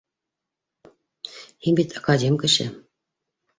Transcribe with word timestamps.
Һин 1.67 1.79
бит 1.83 1.95
академ 2.01 2.43
кеше 2.47 2.69